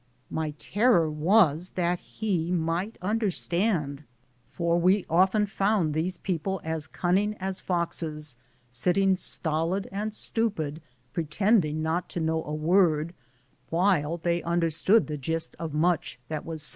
My 0.31 0.55
terror 0.57 1.11
was 1.11 1.69
that 1.75 1.99
he 1.99 2.49
might 2.51 2.97
understand, 3.03 4.03
for 4.51 4.79
we 4.81 5.05
often 5.07 5.45
found 5.45 5.93
these 5.93 6.17
people 6.17 6.59
as 6.63 6.87
cunning 6.87 7.35
as 7.39 7.59
foxes, 7.59 8.35
sitting 8.71 9.15
stolid 9.15 9.87
and 9.91 10.11
stupid, 10.11 10.81
pretending 11.13 11.83
not 11.83 12.09
to 12.09 12.19
know 12.19 12.43
a 12.45 12.51
word, 12.51 13.13
while 13.69 14.17
they 14.17 14.41
understood 14.41 15.05
the 15.05 15.17
gist 15.17 15.55
of 15.59 15.71
much 15.75 16.17
that 16.29 16.45
was 16.47 16.63
said. 16.63 16.69